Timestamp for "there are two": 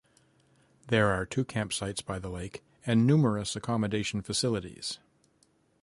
0.87-1.45